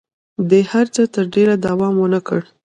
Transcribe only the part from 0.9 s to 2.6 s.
څه تر ډېره دوام ونه کړ.